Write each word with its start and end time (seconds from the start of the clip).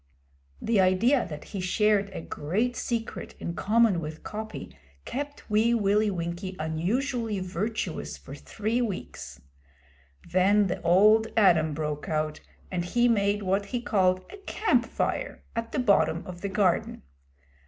The 0.59 0.79
idea 0.81 1.27
that 1.29 1.43
he 1.43 1.61
shared 1.61 2.09
a 2.09 2.21
great 2.21 2.75
secret 2.75 3.35
in 3.37 3.53
common 3.53 3.99
with 3.99 4.23
Coppy 4.23 4.75
kept 5.05 5.47
Wee 5.47 5.75
Willie 5.75 6.09
Winkie 6.09 6.55
unusually 6.57 7.39
virtuous 7.39 8.17
for 8.17 8.33
three 8.33 8.81
weeks. 8.81 9.39
Then 10.27 10.65
the 10.65 10.81
Old 10.81 11.27
Adam 11.37 11.75
broke 11.75 12.09
out, 12.09 12.39
and 12.71 12.83
he 12.83 13.07
made 13.07 13.43
what 13.43 13.67
he 13.67 13.79
called 13.79 14.25
a 14.31 14.37
'camp 14.37 14.87
fire' 14.87 15.43
at 15.55 15.71
the 15.71 15.77
bottom 15.77 16.25
of 16.25 16.41
the 16.41 16.49
garden. 16.49 17.03